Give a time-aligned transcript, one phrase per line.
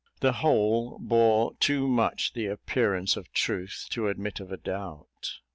[0.21, 5.41] The whole bore too much the appearance of truth to admit of a doubt.